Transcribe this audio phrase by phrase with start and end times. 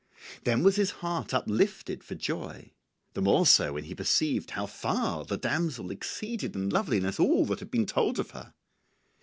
[0.45, 2.71] Then was his heart uplifted for joy,
[3.13, 7.59] the more so when he perceived how far the damsel exceeded in loveliness all that
[7.59, 8.55] had been told of her.